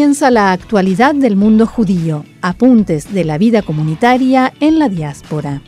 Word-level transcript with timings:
Comienza 0.00 0.30
la 0.30 0.52
actualidad 0.52 1.14
del 1.14 1.36
mundo 1.36 1.66
judío, 1.66 2.24
apuntes 2.40 3.12
de 3.12 3.22
la 3.22 3.36
vida 3.36 3.60
comunitaria 3.60 4.50
en 4.58 4.78
la 4.78 4.88
diáspora. 4.88 5.60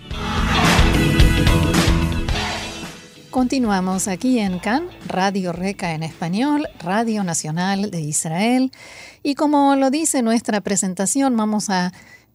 Continuamos 3.28 4.08
aquí 4.08 4.38
en 4.38 4.58
CAN, 4.58 4.84
Radio 5.06 5.52
Reca 5.52 5.92
en 5.92 6.02
español, 6.02 6.66
Radio 6.78 7.24
Nacional 7.24 7.90
de 7.90 8.00
Israel. 8.00 8.72
Y 9.22 9.34
como 9.34 9.76
lo 9.76 9.90
dice 9.90 10.22
nuestra 10.22 10.62
presentación, 10.62 11.36
vamos 11.36 11.68
a 11.68 11.92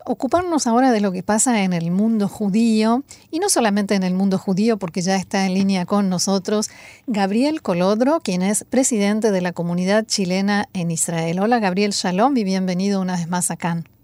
ocuparnos 0.08 0.68
ahora 0.68 0.92
de 0.92 1.02
lo 1.02 1.12
que 1.12 1.24
pasa 1.24 1.64
en 1.64 1.74
el 1.74 1.92
mundo 1.92 2.28
judío, 2.28 3.04
y 3.30 3.40
no 3.40 3.50
solamente 3.50 3.96
en 3.96 4.04
el 4.04 4.14
mundo 4.14 4.38
judío, 4.38 4.78
porque 4.78 5.02
ya 5.02 5.16
está 5.16 5.46
en 5.46 5.54
línea 5.54 5.86
con 5.86 6.10
nosotros 6.10 6.70
Gabriel 7.08 7.62
Colodro, 7.62 8.22
quien 8.22 8.42
es 8.42 8.64
presidente 8.64 9.32
de 9.32 9.42
la 9.42 9.52
comunidad 9.52 10.06
chilena 10.06 10.70
en 10.74 10.92
Israel. 10.92 11.40
Hola 11.40 11.60
Gabriel, 11.60 11.92
shalom 11.92 12.38
y 12.38 12.44
bienvenido 12.44 13.02
una 13.02 13.18
vez 13.18 13.28
más 13.28 13.52
a 13.52 13.58
Cannes. 13.58 13.97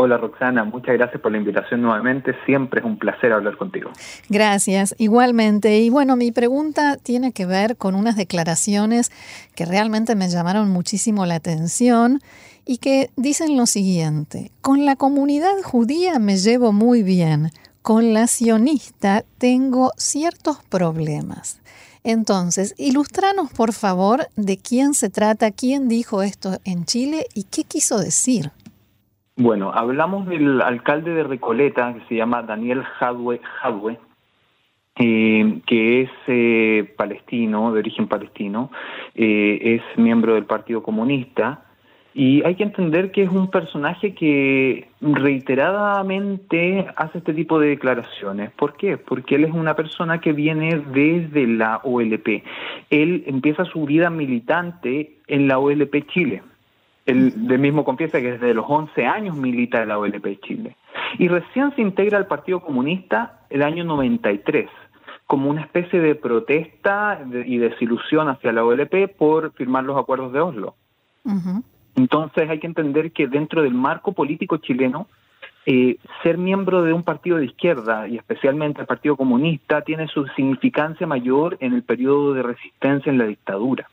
Hola 0.00 0.16
Roxana, 0.16 0.62
muchas 0.62 0.96
gracias 0.96 1.20
por 1.20 1.32
la 1.32 1.38
invitación 1.38 1.82
nuevamente. 1.82 2.32
Siempre 2.46 2.78
es 2.78 2.86
un 2.86 3.00
placer 3.00 3.32
hablar 3.32 3.56
contigo. 3.56 3.90
Gracias, 4.28 4.94
igualmente. 4.96 5.80
Y 5.80 5.90
bueno, 5.90 6.14
mi 6.14 6.30
pregunta 6.30 6.96
tiene 6.96 7.32
que 7.32 7.46
ver 7.46 7.76
con 7.76 7.96
unas 7.96 8.16
declaraciones 8.16 9.10
que 9.56 9.64
realmente 9.64 10.14
me 10.14 10.28
llamaron 10.28 10.70
muchísimo 10.70 11.26
la 11.26 11.34
atención 11.34 12.20
y 12.64 12.78
que 12.78 13.10
dicen 13.16 13.56
lo 13.56 13.66
siguiente, 13.66 14.52
con 14.60 14.86
la 14.86 14.94
comunidad 14.94 15.60
judía 15.64 16.20
me 16.20 16.36
llevo 16.36 16.72
muy 16.72 17.02
bien, 17.02 17.50
con 17.82 18.14
la 18.14 18.28
sionista 18.28 19.24
tengo 19.38 19.90
ciertos 19.96 20.58
problemas. 20.68 21.60
Entonces, 22.04 22.74
ilustranos 22.78 23.50
por 23.50 23.72
favor 23.72 24.28
de 24.36 24.58
quién 24.58 24.94
se 24.94 25.10
trata, 25.10 25.50
quién 25.50 25.88
dijo 25.88 26.22
esto 26.22 26.60
en 26.64 26.84
Chile 26.84 27.26
y 27.34 27.42
qué 27.42 27.64
quiso 27.64 27.98
decir. 27.98 28.52
Bueno, 29.40 29.70
hablamos 29.72 30.26
del 30.26 30.60
alcalde 30.60 31.14
de 31.14 31.22
Recoleta, 31.22 31.94
que 31.94 32.00
se 32.08 32.16
llama 32.16 32.42
Daniel 32.42 32.82
Jadwe, 32.82 33.40
Jadwe 33.62 33.96
eh, 34.96 35.60
que 35.64 36.02
es 36.02 36.10
eh, 36.26 36.92
palestino, 36.96 37.72
de 37.72 37.78
origen 37.78 38.08
palestino, 38.08 38.72
eh, 39.14 39.60
es 39.62 39.98
miembro 39.98 40.34
del 40.34 40.44
Partido 40.44 40.82
Comunista, 40.82 41.62
y 42.14 42.42
hay 42.44 42.56
que 42.56 42.64
entender 42.64 43.12
que 43.12 43.22
es 43.22 43.30
un 43.30 43.48
personaje 43.48 44.12
que 44.12 44.88
reiteradamente 45.00 46.88
hace 46.96 47.18
este 47.18 47.32
tipo 47.32 47.60
de 47.60 47.68
declaraciones. 47.68 48.50
¿Por 48.50 48.76
qué? 48.76 48.98
Porque 48.98 49.36
él 49.36 49.44
es 49.44 49.52
una 49.52 49.76
persona 49.76 50.20
que 50.20 50.32
viene 50.32 50.82
desde 50.92 51.46
la 51.46 51.76
OLP. 51.84 52.42
Él 52.90 53.22
empieza 53.28 53.64
su 53.66 53.84
vida 53.84 54.10
militante 54.10 55.18
en 55.28 55.46
la 55.46 55.60
OLP 55.60 56.08
Chile. 56.08 56.42
Él 57.08 57.48
de 57.48 57.56
mismo 57.56 57.84
confiesa 57.84 58.20
que 58.20 58.32
desde 58.32 58.52
los 58.52 58.66
11 58.68 59.06
años 59.06 59.34
milita 59.34 59.82
en 59.82 59.88
la 59.88 59.98
OLP 59.98 60.40
Chile. 60.42 60.76
Y 61.18 61.28
recién 61.28 61.74
se 61.74 61.80
integra 61.80 62.18
al 62.18 62.26
Partido 62.26 62.60
Comunista 62.60 63.40
el 63.48 63.62
año 63.62 63.82
93 63.82 64.68
como 65.26 65.48
una 65.50 65.62
especie 65.62 66.00
de 66.00 66.14
protesta 66.14 67.20
y 67.46 67.58
desilusión 67.58 68.28
hacia 68.28 68.52
la 68.52 68.64
OLP 68.64 69.08
por 69.16 69.52
firmar 69.52 69.84
los 69.84 69.98
acuerdos 69.98 70.32
de 70.32 70.40
Oslo. 70.40 70.74
Entonces 71.96 72.48
hay 72.48 72.58
que 72.58 72.66
entender 72.66 73.12
que 73.12 73.26
dentro 73.26 73.62
del 73.62 73.74
marco 73.74 74.12
político 74.12 74.58
chileno, 74.58 75.06
eh, 75.64 75.96
ser 76.22 76.36
miembro 76.38 76.82
de 76.82 76.92
un 76.92 77.02
partido 77.02 77.38
de 77.38 77.46
izquierda 77.46 78.06
y 78.06 78.16
especialmente 78.16 78.80
el 78.80 78.86
Partido 78.86 79.16
Comunista 79.16 79.82
tiene 79.82 80.08
su 80.08 80.26
significancia 80.28 81.06
mayor 81.06 81.56
en 81.60 81.74
el 81.74 81.82
periodo 81.82 82.32
de 82.32 82.42
resistencia 82.42 83.10
en 83.10 83.18
la 83.18 83.24
dictadura. 83.24 83.88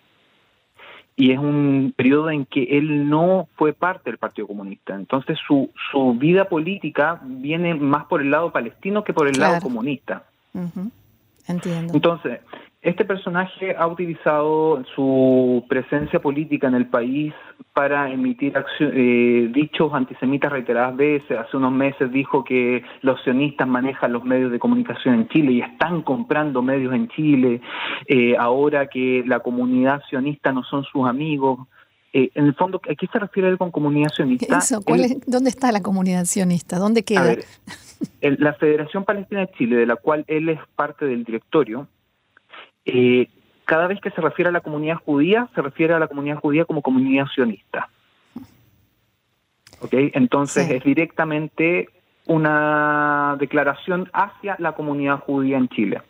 Y 1.17 1.31
es 1.31 1.39
un 1.39 1.93
periodo 1.95 2.29
en 2.29 2.45
que 2.45 2.77
él 2.77 3.09
no 3.09 3.47
fue 3.55 3.73
parte 3.73 4.09
del 4.09 4.17
Partido 4.17 4.47
Comunista. 4.47 4.95
Entonces 4.95 5.37
su, 5.47 5.71
su 5.91 6.13
vida 6.15 6.49
política 6.49 7.21
viene 7.23 7.73
más 7.73 8.05
por 8.05 8.21
el 8.21 8.31
lado 8.31 8.51
palestino 8.51 9.03
que 9.03 9.13
por 9.13 9.27
el 9.27 9.39
lado 9.39 9.61
comunista. 9.61 10.23
Entiendo. 11.47 11.93
Entonces, 11.93 12.39
este 12.85 13.03
personaje 13.03 13.75
ha 13.75 13.87
utilizado 13.87 14.83
su 14.93 15.65
presencia 15.67 16.19
política 16.21 16.67
en 16.67 16.75
el 16.75 16.85
país 16.85 17.33
para 17.73 18.11
emitir 18.11 18.53
eh, 18.79 19.49
dichos 19.51 19.91
antisemitas 19.91 20.51
reiteradas 20.51 20.95
veces. 20.95 21.35
Hace 21.35 21.57
unos 21.57 21.71
meses 21.71 22.11
dijo 22.11 22.43
que 22.43 22.83
los 23.01 23.19
sionistas 23.23 23.67
manejan 23.67 24.13
los 24.13 24.23
medios 24.23 24.51
de 24.51 24.59
comunicación 24.59 25.15
en 25.15 25.27
Chile 25.29 25.53
y 25.53 25.61
están 25.61 26.03
comprando 26.03 26.61
medios 26.61 26.93
en 26.93 27.07
Chile. 27.07 27.59
Eh, 28.07 28.35
ahora 28.37 28.85
que 28.85 29.23
la 29.25 29.39
comunidad 29.39 30.03
sionista 30.07 30.51
no 30.51 30.63
son 30.63 30.83
sus 30.83 31.07
amigos. 31.07 31.67
Eh, 32.13 32.29
en 32.35 32.45
el 32.45 32.53
fondo, 32.53 32.79
¿a 32.87 32.93
qué 32.93 33.07
se 33.07 33.17
refiere 33.17 33.49
él 33.49 33.57
con 33.57 33.71
comunidad 33.71 34.09
sionista? 34.09 34.59
¿Dónde 35.25 35.49
está 35.49 35.71
la 35.71 35.81
comunidad 35.81 36.25
sionista? 36.25 36.77
¿Dónde 36.77 37.03
queda? 37.03 37.35
la 38.21 38.53
Federación 38.53 39.05
Palestina 39.05 39.41
de 39.41 39.51
Chile, 39.57 39.75
de 39.77 39.85
la 39.87 39.95
cual 39.95 40.23
él 40.27 40.49
es 40.49 40.59
parte 40.75 41.05
del 41.05 41.23
directorio, 41.23 41.87
eh, 42.85 43.27
cada 43.65 43.87
vez 43.87 43.99
que 43.99 44.11
se 44.11 44.21
refiere 44.21 44.49
a 44.49 44.51
la 44.51 44.61
comunidad 44.61 44.97
judía, 45.05 45.49
se 45.55 45.61
refiere 45.61 45.93
a 45.93 45.99
la 45.99 46.07
comunidad 46.07 46.37
judía 46.37 46.65
como 46.65 46.81
comunidad 46.81 47.25
sionista. 47.33 47.89
¿Ok? 49.81 49.93
Entonces 50.13 50.69
es 50.69 50.83
directamente 50.83 51.89
una 52.27 53.35
declaración 53.39 54.09
hacia 54.13 54.55
la 54.59 54.73
comunidad 54.73 55.19
judía 55.19 55.57
en 55.57 55.67
Chile. 55.69 56.01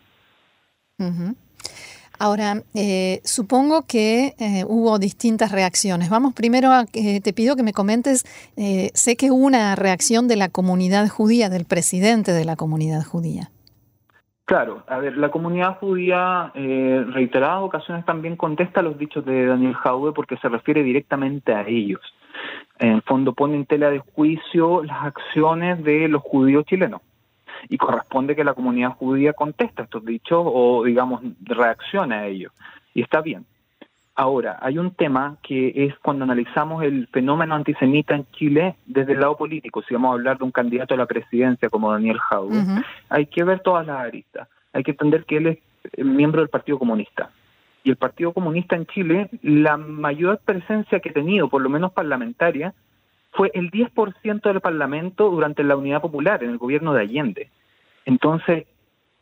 Ahora, 2.18 2.62
eh, 2.74 3.20
supongo 3.24 3.82
que 3.82 4.34
eh, 4.38 4.64
hubo 4.66 4.98
distintas 4.98 5.52
reacciones. 5.52 6.08
Vamos 6.08 6.32
primero 6.32 6.72
a 6.72 6.86
te 6.86 7.32
pido 7.34 7.56
que 7.56 7.62
me 7.62 7.72
comentes, 7.72 8.24
sé 8.94 9.16
que 9.16 9.30
hubo 9.30 9.44
una 9.44 9.76
reacción 9.76 10.28
de 10.28 10.36
la 10.36 10.48
comunidad 10.48 11.08
judía, 11.08 11.50
del 11.50 11.64
presidente 11.64 12.32
de 12.32 12.44
la 12.44 12.56
comunidad 12.56 13.04
judía. 13.04 13.50
Claro, 14.46 14.84
a 14.86 14.98
ver, 14.98 15.16
la 15.16 15.28
comunidad 15.30 15.76
judía 15.78 16.52
eh, 16.54 17.04
reiteradas 17.08 17.62
ocasiones 17.62 18.04
también 18.04 18.36
contesta 18.36 18.80
los 18.80 18.96
dichos 18.96 19.24
de 19.24 19.44
Daniel 19.44 19.74
Jaube 19.74 20.12
porque 20.12 20.36
se 20.36 20.48
refiere 20.48 20.84
directamente 20.84 21.52
a 21.52 21.66
ellos. 21.66 22.00
En 22.78 23.02
fondo 23.02 23.32
pone 23.32 23.56
en 23.56 23.66
tela 23.66 23.90
de 23.90 23.98
juicio 23.98 24.84
las 24.84 25.04
acciones 25.04 25.82
de 25.82 26.06
los 26.06 26.22
judíos 26.22 26.64
chilenos 26.64 27.00
y 27.68 27.76
corresponde 27.76 28.36
que 28.36 28.44
la 28.44 28.54
comunidad 28.54 28.90
judía 28.90 29.32
contesta 29.32 29.82
estos 29.82 30.04
dichos 30.04 30.44
o, 30.44 30.84
digamos, 30.84 31.22
reacciona 31.42 32.20
a 32.20 32.26
ellos. 32.26 32.52
Y 32.94 33.02
está 33.02 33.22
bien. 33.22 33.44
Ahora, 34.18 34.58
hay 34.62 34.78
un 34.78 34.92
tema 34.92 35.36
que 35.42 35.72
es 35.74 35.94
cuando 35.98 36.24
analizamos 36.24 36.82
el 36.82 37.06
fenómeno 37.08 37.54
antisemita 37.54 38.14
en 38.14 38.26
Chile 38.32 38.74
desde 38.86 39.12
el 39.12 39.20
lado 39.20 39.36
político, 39.36 39.82
si 39.82 39.92
vamos 39.92 40.08
a 40.08 40.14
hablar 40.14 40.38
de 40.38 40.44
un 40.44 40.52
candidato 40.52 40.94
a 40.94 40.96
la 40.96 41.04
presidencia 41.04 41.68
como 41.68 41.92
Daniel 41.92 42.18
Jaube, 42.18 42.56
hay 43.10 43.26
que 43.26 43.44
ver 43.44 43.60
todas 43.60 43.86
las 43.86 43.98
aristas. 44.00 44.48
Hay 44.72 44.84
que 44.84 44.92
entender 44.92 45.26
que 45.26 45.36
él 45.36 45.46
es 45.92 46.04
miembro 46.04 46.40
del 46.40 46.48
Partido 46.48 46.78
Comunista. 46.78 47.30
Y 47.84 47.90
el 47.90 47.96
Partido 47.96 48.32
Comunista 48.32 48.74
en 48.74 48.86
Chile, 48.86 49.28
la 49.42 49.76
mayor 49.76 50.40
presencia 50.42 50.98
que 51.00 51.10
ha 51.10 51.12
tenido, 51.12 51.50
por 51.50 51.60
lo 51.60 51.68
menos 51.68 51.92
parlamentaria, 51.92 52.72
fue 53.32 53.50
el 53.52 53.70
10% 53.70 54.40
del 54.40 54.62
Parlamento 54.62 55.30
durante 55.30 55.62
la 55.62 55.76
Unidad 55.76 56.00
Popular, 56.00 56.42
en 56.42 56.50
el 56.50 56.58
gobierno 56.58 56.94
de 56.94 57.02
Allende. 57.02 57.50
Entonces, 58.06 58.66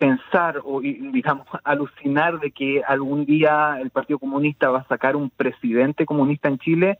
pensar 0.04 0.60
o 0.64 0.80
digamos 0.80 1.46
alucinar 1.64 2.38
de 2.40 2.50
que 2.50 2.82
algún 2.86 3.24
día 3.24 3.78
el 3.80 3.90
Partido 3.90 4.18
Comunista 4.18 4.70
va 4.70 4.80
a 4.80 4.88
sacar 4.88 5.16
un 5.16 5.30
presidente 5.30 6.04
comunista 6.04 6.48
en 6.48 6.58
Chile 6.58 6.98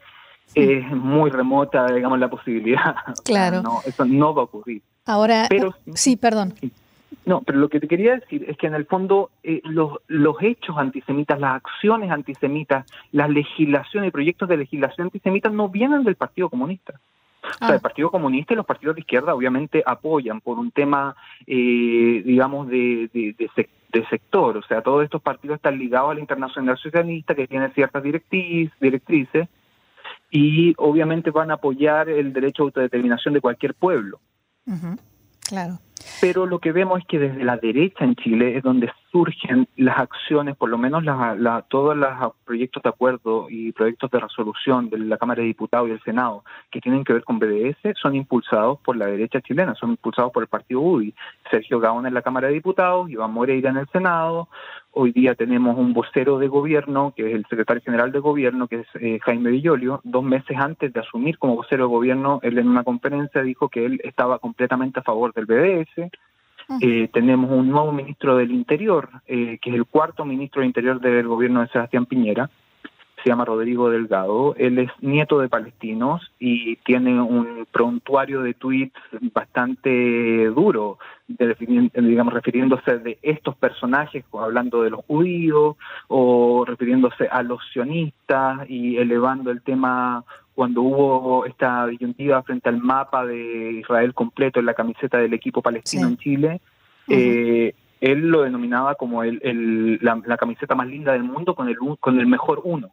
es 0.54 0.86
muy 0.90 1.30
remota, 1.30 1.86
digamos, 1.86 2.18
la 2.18 2.28
posibilidad. 2.28 2.94
Claro. 3.24 3.62
no, 3.62 3.80
eso 3.84 4.04
no 4.04 4.34
va 4.34 4.42
a 4.42 4.44
ocurrir. 4.44 4.82
Ahora, 5.06 5.46
pero, 5.48 5.74
sí, 5.94 6.16
perdón. 6.16 6.54
No, 7.24 7.40
pero 7.40 7.58
lo 7.58 7.68
que 7.68 7.80
te 7.80 7.88
quería 7.88 8.14
decir 8.16 8.44
es 8.48 8.56
que 8.58 8.66
en 8.66 8.74
el 8.74 8.84
fondo 8.84 9.30
eh, 9.42 9.60
los, 9.64 9.98
los 10.06 10.36
hechos 10.42 10.76
antisemitas, 10.76 11.40
las 11.40 11.56
acciones 11.56 12.10
antisemitas, 12.10 12.86
las 13.12 13.30
legislaciones 13.30 14.08
y 14.08 14.12
proyectos 14.12 14.48
de 14.48 14.58
legislación 14.58 15.06
antisemita 15.06 15.48
no 15.48 15.68
vienen 15.70 16.04
del 16.04 16.16
Partido 16.16 16.50
Comunista. 16.50 17.00
O 17.54 17.58
sea, 17.58 17.68
el 17.70 17.76
ah. 17.76 17.80
Partido 17.80 18.10
Comunista 18.10 18.52
y 18.52 18.56
los 18.56 18.66
partidos 18.66 18.96
de 18.96 19.00
izquierda 19.00 19.34
obviamente 19.34 19.82
apoyan 19.84 20.40
por 20.40 20.58
un 20.58 20.70
tema, 20.70 21.14
eh, 21.46 22.22
digamos, 22.24 22.68
de, 22.68 23.08
de, 23.12 24.06
sector. 24.10 24.56
O 24.56 24.62
sea, 24.62 24.82
todos 24.82 25.04
estos 25.04 25.22
partidos 25.22 25.56
están 25.56 25.78
ligados 25.78 26.10
a 26.10 26.14
la 26.14 26.20
Internacional 26.20 26.76
Socialista 26.78 27.34
que 27.34 27.46
tiene 27.46 27.70
ciertas 27.70 28.02
directrices, 28.02 28.72
directrices 28.80 29.48
y 30.30 30.74
obviamente 30.78 31.30
van 31.30 31.52
a 31.52 31.54
apoyar 31.54 32.08
el 32.08 32.32
derecho 32.32 32.62
a 32.62 32.66
autodeterminación 32.66 33.34
de 33.34 33.40
cualquier 33.40 33.74
pueblo. 33.74 34.20
Claro. 35.48 35.78
Pero 36.20 36.46
lo 36.46 36.58
que 36.58 36.72
vemos 36.72 37.00
es 37.00 37.06
que 37.06 37.18
desde 37.18 37.44
la 37.44 37.56
derecha 37.56 38.04
en 38.04 38.14
Chile 38.16 38.56
es 38.56 38.62
donde 38.62 38.90
surgen 39.10 39.68
las 39.76 39.98
acciones, 39.98 40.56
por 40.56 40.70
lo 40.70 40.78
menos 40.78 41.04
todos 41.68 41.96
los 41.96 42.10
proyectos 42.44 42.82
de 42.82 42.88
acuerdo 42.88 43.46
y 43.48 43.72
proyectos 43.72 44.10
de 44.10 44.20
resolución 44.20 44.90
de 44.90 44.98
la 44.98 45.18
Cámara 45.18 45.42
de 45.42 45.48
Diputados 45.48 45.88
y 45.88 45.92
el 45.92 46.02
Senado 46.02 46.44
que 46.70 46.80
tienen 46.80 47.04
que 47.04 47.12
ver 47.12 47.24
con 47.24 47.38
BDS 47.38 47.96
son 48.00 48.14
impulsados 48.14 48.78
por 48.80 48.96
la 48.96 49.06
derecha 49.06 49.40
chilena, 49.40 49.74
son 49.74 49.90
impulsados 49.90 50.32
por 50.32 50.42
el 50.42 50.48
partido 50.48 50.80
UDI. 50.80 51.14
Sergio 51.50 51.78
Gaón 51.78 52.06
en 52.06 52.14
la 52.14 52.22
Cámara 52.22 52.48
de 52.48 52.54
Diputados, 52.54 53.10
Iván 53.10 53.32
Moreira 53.32 53.70
en 53.70 53.76
el 53.76 53.88
Senado, 53.88 54.48
Hoy 54.96 55.10
día 55.10 55.34
tenemos 55.34 55.76
un 55.76 55.92
vocero 55.92 56.38
de 56.38 56.46
gobierno, 56.46 57.12
que 57.16 57.28
es 57.28 57.34
el 57.34 57.44
secretario 57.50 57.82
general 57.82 58.12
de 58.12 58.20
gobierno, 58.20 58.68
que 58.68 58.76
es 58.76 58.86
eh, 59.00 59.18
Jaime 59.24 59.50
Villolio. 59.50 60.00
Dos 60.04 60.22
meses 60.22 60.56
antes 60.56 60.92
de 60.92 61.00
asumir 61.00 61.36
como 61.36 61.56
vocero 61.56 61.86
de 61.86 61.90
gobierno, 61.90 62.38
él 62.44 62.58
en 62.58 62.68
una 62.68 62.84
conferencia 62.84 63.42
dijo 63.42 63.68
que 63.68 63.84
él 63.84 64.00
estaba 64.04 64.38
completamente 64.38 65.00
a 65.00 65.02
favor 65.02 65.34
del 65.34 65.46
BDS. 65.46 65.93
Eh, 66.80 67.08
tenemos 67.12 67.50
un 67.50 67.70
nuevo 67.70 67.92
ministro 67.92 68.36
del 68.36 68.50
Interior, 68.52 69.10
eh, 69.26 69.58
que 69.60 69.70
es 69.70 69.76
el 69.76 69.84
cuarto 69.84 70.24
ministro 70.24 70.60
del 70.60 70.68
Interior 70.68 71.00
del 71.00 71.26
gobierno 71.26 71.60
de 71.60 71.68
Sebastián 71.68 72.06
Piñera, 72.06 72.48
se 73.24 73.30
llama 73.30 73.46
Rodrigo 73.46 73.88
Delgado. 73.88 74.54
Él 74.56 74.78
es 74.78 74.90
nieto 75.00 75.38
de 75.38 75.48
palestinos 75.48 76.30
y 76.38 76.76
tiene 76.76 77.20
un 77.20 77.66
prontuario 77.72 78.42
de 78.42 78.52
tweets 78.52 79.00
bastante 79.32 80.46
duro, 80.48 80.98
digamos, 81.26 82.34
refiriéndose 82.34 82.98
de 82.98 83.18
estos 83.22 83.56
personajes, 83.56 84.24
hablando 84.32 84.82
de 84.82 84.90
los 84.90 85.04
judíos 85.06 85.76
o 86.08 86.64
refiriéndose 86.66 87.26
a 87.28 87.42
los 87.42 87.60
sionistas 87.72 88.68
y 88.68 88.98
elevando 88.98 89.50
el 89.50 89.62
tema 89.62 90.22
cuando 90.54 90.82
hubo 90.82 91.46
esta 91.46 91.86
disyuntiva 91.86 92.42
frente 92.42 92.68
al 92.68 92.78
mapa 92.78 93.26
de 93.26 93.72
Israel 93.80 94.14
completo 94.14 94.60
en 94.60 94.66
la 94.66 94.74
camiseta 94.74 95.18
del 95.18 95.34
equipo 95.34 95.62
palestino 95.62 96.08
en 96.08 96.16
Chile. 96.16 96.60
eh, 97.08 97.74
él 98.00 98.28
lo 98.28 98.42
denominaba 98.42 98.96
como 98.96 99.22
el, 99.22 99.98
la, 100.02 100.20
la, 100.26 100.36
camiseta 100.36 100.74
más 100.74 100.86
linda 100.86 101.12
del 101.12 101.22
mundo 101.22 101.54
con 101.54 101.68
el, 101.68 101.76
con 102.00 102.20
el 102.20 102.26
mejor 102.26 102.60
uno 102.64 102.90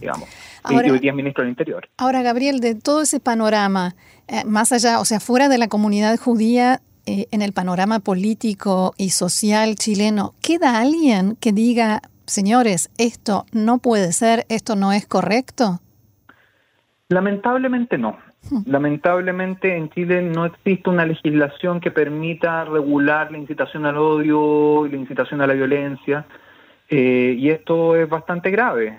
digamos. 0.00 0.28
Ahora, 0.62 0.88
y 0.88 0.90
hoy 0.90 0.98
día 0.98 1.12
ministro 1.12 1.42
del 1.42 1.50
Interior. 1.50 1.88
Ahora, 1.96 2.22
Gabriel, 2.22 2.60
de 2.60 2.74
todo 2.74 3.02
ese 3.02 3.20
panorama, 3.20 3.94
eh, 4.28 4.44
más 4.44 4.72
allá, 4.72 5.00
o 5.00 5.04
sea, 5.04 5.20
fuera 5.20 5.48
de 5.48 5.58
la 5.58 5.68
comunidad 5.68 6.18
judía, 6.18 6.80
eh, 7.08 7.28
en 7.30 7.40
el 7.40 7.52
panorama 7.52 8.00
político 8.00 8.92
y 8.96 9.10
social 9.10 9.76
chileno, 9.76 10.34
¿queda 10.42 10.80
alguien 10.80 11.36
que 11.38 11.52
diga, 11.52 12.02
señores, 12.26 12.90
esto 12.98 13.46
no 13.52 13.78
puede 13.78 14.12
ser, 14.12 14.44
esto 14.48 14.74
no 14.74 14.92
es 14.92 15.06
correcto? 15.06 15.80
Lamentablemente 17.08 17.98
no. 17.98 18.16
Lamentablemente 18.66 19.76
en 19.76 19.90
Chile 19.90 20.22
no 20.22 20.44
existe 20.44 20.90
una 20.90 21.04
legislación 21.04 21.80
que 21.80 21.90
permita 21.90 22.64
regular 22.64 23.30
la 23.30 23.38
incitación 23.38 23.86
al 23.86 23.96
odio 23.96 24.86
y 24.86 24.90
la 24.90 24.96
incitación 24.96 25.40
a 25.40 25.46
la 25.46 25.54
violencia. 25.54 26.26
Eh, 26.88 27.34
y 27.36 27.50
esto 27.50 27.96
es 27.96 28.08
bastante 28.08 28.50
grave, 28.50 28.96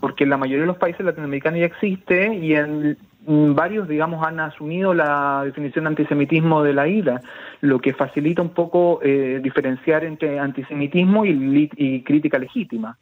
porque 0.00 0.24
en 0.24 0.30
la 0.30 0.38
mayoría 0.38 0.62
de 0.62 0.68
los 0.68 0.78
países 0.78 1.04
latinoamericanos 1.04 1.60
ya 1.60 1.66
existe 1.66 2.34
y 2.34 2.54
en 2.54 2.96
varios, 3.26 3.88
digamos, 3.88 4.26
han 4.26 4.40
asumido 4.40 4.94
la 4.94 5.42
definición 5.44 5.84
de 5.84 5.88
antisemitismo 5.90 6.62
de 6.62 6.72
la 6.72 6.88
isla, 6.88 7.20
lo 7.60 7.80
que 7.80 7.92
facilita 7.92 8.40
un 8.40 8.50
poco 8.50 9.00
eh, 9.02 9.40
diferenciar 9.42 10.04
entre 10.04 10.38
antisemitismo 10.38 11.26
y, 11.26 12.02
crítica 12.04 12.38
legítima. 12.38 12.96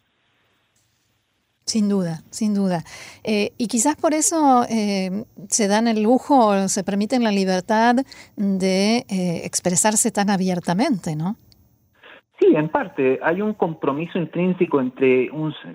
Sin 1.66 1.88
duda, 1.88 2.22
sin 2.30 2.54
duda. 2.54 2.84
Eh, 3.22 3.52
y 3.56 3.68
quizás 3.68 3.96
por 3.96 4.12
eso 4.12 4.64
se 4.66 5.68
dan 5.68 5.88
el 5.88 6.02
lujo, 6.02 6.68
se 6.68 6.84
permiten 6.84 7.24
la 7.24 7.32
libertad 7.32 7.96
de 8.36 9.04
expresarse 9.44 10.10
tan 10.10 10.28
abiertamente, 10.28 11.16
¿no? 11.16 11.36
Sí, 12.38 12.46
en 12.56 12.68
parte. 12.68 13.20
Hay 13.22 13.40
un 13.40 13.54
compromiso 13.54 14.18
intrínseco 14.18 14.80
entre 14.80 15.30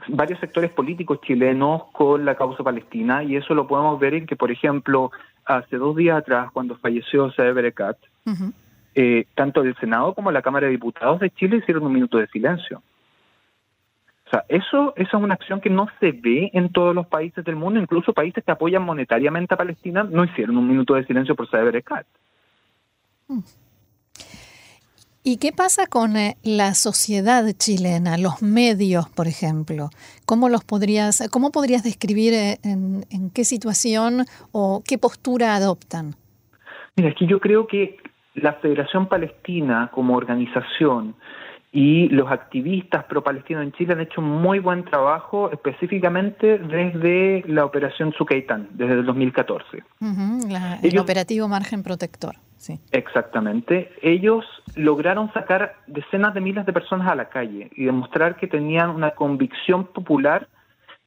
varios 0.10 0.40
sectores 0.40 0.72
políticos 0.72 1.20
chilenos 1.22 1.84
con 1.94 2.26
la 2.26 2.36
causa 2.36 2.64
palestina 2.64 3.24
y 3.24 3.38
eso 3.38 3.54
lo 3.54 3.66
podemos 3.66 4.00
ver 4.00 4.14
en 4.14 4.26
que, 4.26 4.36
por 4.36 4.52
ejemplo, 4.52 5.12
hace 5.46 5.78
dos 5.78 5.96
días 5.96 6.18
atrás, 6.18 6.52
cuando 6.52 6.76
falleció 6.78 7.32
Berekat, 7.38 7.98
eh, 8.94 9.26
tanto 9.36 9.62
el 9.62 9.76
Senado 9.78 10.14
como 10.14 10.32
la 10.32 10.42
Cámara 10.42 10.66
de 10.68 10.72
Diputados 10.72 11.22
de 11.22 11.30
Chile 11.30 11.58
hicieron 11.58 11.86
un 11.86 11.94
minuto 11.94 12.18
de 12.18 12.28
silencio. 12.28 12.84
O 14.30 14.32
sea, 14.32 14.46
eso, 14.48 14.94
eso 14.96 15.18
es 15.18 15.24
una 15.24 15.34
acción 15.34 15.60
que 15.60 15.72
no 15.72 15.88
se 16.00 16.12
ve 16.12 16.52
en 16.54 16.72
todos 16.72 16.94
los 16.94 17.08
países 17.08 17.44
del 17.44 17.56
mundo, 17.56 17.80
incluso 17.80 18.14
países 18.14 18.44
que 18.44 18.52
apoyan 18.52 18.84
monetariamente 18.84 19.56
a 19.56 19.58
Palestina 19.58 20.04
no 20.04 20.24
hicieron 20.24 20.56
un 20.56 20.68
minuto 20.68 20.94
de 20.94 21.04
silencio 21.06 21.36
por 21.36 21.50
Saeb 21.50 21.66
Berekat. 21.66 22.06
Mm. 23.28 23.40
¿Y 25.24 25.38
qué 25.38 25.52
pasa 25.52 25.88
con 25.88 26.16
eh, 26.16 26.38
la 26.44 26.76
sociedad 26.76 27.44
chilena, 27.58 28.20
los 28.20 28.44
medios, 28.44 29.10
por 29.10 29.28
ejemplo? 29.28 29.90
¿Cómo 30.28 30.48
los 30.48 30.64
podrías, 30.64 31.28
cómo 31.32 31.52
podrías 31.52 31.84
describir 31.84 32.34
eh, 32.34 32.58
en, 32.64 33.32
qué 33.34 33.44
situación 33.44 34.26
o 34.52 34.84
qué 34.88 35.00
postura 35.00 35.56
adoptan? 35.56 36.14
Mira, 36.96 37.10
es 37.10 37.16
que 37.16 37.26
yo 37.26 37.40
creo 37.40 37.66
que 37.66 37.98
la 38.36 38.54
Federación 38.54 39.08
Palestina 39.08 39.90
como 39.92 40.16
organización 40.16 41.16
y 41.72 42.10
los 42.10 42.32
activistas 42.32 43.06
pro-palestinos 43.06 43.64
en 43.64 43.72
Chile 43.74 43.94
han 43.94 44.02
hecho 44.02 44.22
muy 44.22 44.60
buen 44.60 44.84
trabajo, 44.86 45.52
específicamente 45.52 46.58
desde 46.58 47.44
la 47.48 47.64
operación 47.64 48.12
Sukeitán, 48.14 48.70
desde 48.72 48.94
el 48.94 49.06
2014. 49.06 49.84
el 50.82 51.00
operativo 51.00 51.48
Margen 51.48 51.84
Protector. 51.84 52.36
Exactamente. 52.92 53.92
Ellos 54.02 54.46
lograron 54.76 55.32
sacar 55.32 55.76
decenas 55.88 56.34
de 56.34 56.42
miles 56.42 56.66
de 56.66 56.74
personas 56.74 57.08
a 57.08 57.16
la 57.16 57.30
calle 57.30 57.70
y 57.76 57.86
demostrar 57.86 58.36
que 58.36 58.48
tenían 58.48 58.90
una 58.90 59.12
convicción 59.12 59.86
popular 59.86 60.48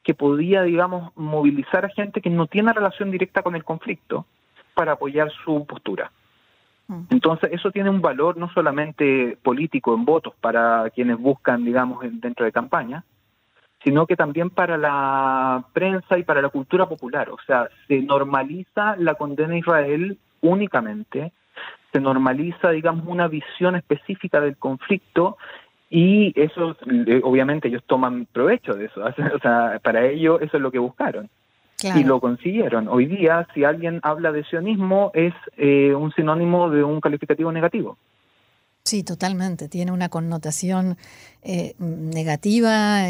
que 0.02 0.14
podía, 0.14 0.62
digamos, 0.62 1.12
movilizar 1.16 1.84
a 1.84 1.88
gente 1.88 2.20
que 2.20 2.30
no 2.30 2.46
tiene 2.46 2.72
relación 2.72 3.10
directa 3.10 3.42
con 3.42 3.54
el 3.54 3.64
conflicto 3.64 4.26
para 4.74 4.92
apoyar 4.92 5.30
su 5.44 5.66
postura. 5.66 6.10
Mm. 6.92 7.06
Entonces, 7.10 7.50
eso 7.52 7.70
tiene 7.70 7.90
un 7.90 8.00
valor 8.00 8.36
no 8.36 8.50
solamente 8.52 9.38
político 9.42 9.94
en 9.94 10.04
votos 10.04 10.34
para 10.40 10.88
quienes 10.90 11.18
buscan, 11.18 11.64
digamos, 11.64 12.00
dentro 12.02 12.44
de 12.44 12.52
campaña, 12.52 13.04
sino 13.82 14.06
que 14.06 14.16
también 14.16 14.50
para 14.50 14.76
la 14.76 15.64
prensa 15.72 16.18
y 16.18 16.22
para 16.22 16.42
la 16.42 16.50
cultura 16.50 16.88
popular. 16.88 17.30
O 17.30 17.38
sea, 17.46 17.68
se 17.88 18.00
normaliza 18.00 18.96
la 18.96 19.14
condena 19.14 19.54
a 19.54 19.58
Israel 19.58 20.18
únicamente 20.40 21.32
se 21.92 22.00
normaliza, 22.00 22.70
digamos, 22.70 23.06
una 23.06 23.28
visión 23.28 23.76
específica 23.76 24.40
del 24.40 24.56
conflicto 24.56 25.36
y 25.90 26.32
eso, 26.40 26.74
eh, 26.90 27.20
obviamente, 27.22 27.68
ellos 27.68 27.84
toman 27.86 28.26
provecho 28.32 28.72
de 28.72 28.86
eso. 28.86 29.02
O 29.36 29.38
sea, 29.40 29.78
para 29.82 30.06
ellos 30.06 30.40
eso 30.40 30.56
es 30.56 30.62
lo 30.62 30.70
que 30.70 30.78
buscaron. 30.78 31.28
Y 31.82 32.04
lo 32.04 32.20
consiguieron. 32.20 32.88
Hoy 32.88 33.06
día, 33.06 33.46
si 33.54 33.64
alguien 33.64 34.00
habla 34.02 34.32
de 34.32 34.44
sionismo, 34.44 35.10
es 35.14 35.34
eh, 35.56 35.94
un 35.94 36.12
sinónimo 36.12 36.70
de 36.70 36.84
un 36.84 37.00
calificativo 37.00 37.50
negativo. 37.52 37.98
Sí, 38.84 39.04
totalmente. 39.04 39.68
Tiene 39.68 39.92
una 39.92 40.08
connotación 40.08 40.96
eh, 41.42 41.74
negativa, 41.78 43.02